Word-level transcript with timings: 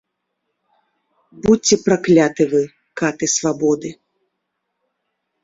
Будзьце 1.43 1.75
пракляты 1.85 2.43
вы, 2.55 2.63
каты 3.03 3.25
свабоды! 3.35 3.89